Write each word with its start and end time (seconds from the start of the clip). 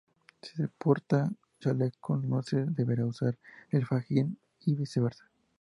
Si 0.41 0.55
se 0.55 0.67
porta 0.67 1.31
chaleco 1.59 2.17
no 2.17 2.41
se 2.41 2.65
deberá 2.65 3.05
usar 3.05 3.37
el 3.69 3.85
fajín 3.85 4.39
y 4.65 4.73
viceversa. 4.73 5.29